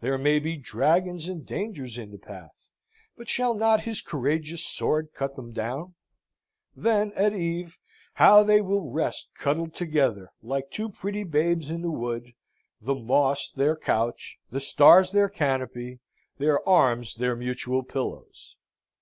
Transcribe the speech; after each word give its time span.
There 0.00 0.16
may 0.16 0.38
be 0.38 0.56
dragons 0.56 1.28
and 1.28 1.44
dangers 1.44 1.98
in 1.98 2.10
the 2.10 2.16
path, 2.16 2.70
but 3.14 3.28
shall 3.28 3.52
not 3.52 3.82
his 3.84 4.00
courageous 4.00 4.66
sword 4.66 5.12
cut 5.12 5.36
them 5.36 5.52
down? 5.52 5.96
Then 6.74 7.12
at 7.12 7.34
eve, 7.34 7.76
how 8.14 8.42
they 8.42 8.62
will 8.62 8.90
rest 8.90 9.28
cuddled 9.36 9.74
together, 9.74 10.32
like 10.40 10.70
two 10.70 10.88
pretty 10.88 11.24
babes 11.24 11.68
in 11.70 11.82
the 11.82 11.90
wood, 11.90 12.32
the 12.80 12.94
moss 12.94 13.50
their 13.54 13.76
couch, 13.76 14.38
the 14.50 14.60
stars 14.60 15.10
their 15.10 15.28
canopy, 15.28 15.98
their 16.38 16.66
arms 16.66 17.14
their 17.16 17.36
mutual 17.36 17.82
pillows! 17.82 18.56